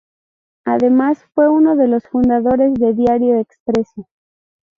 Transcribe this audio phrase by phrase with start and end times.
[0.65, 4.07] Además, Fue uno de los fundadores de diario Expreso.